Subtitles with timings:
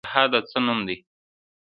[0.05, 0.97] جهاد د څه نوم دی؟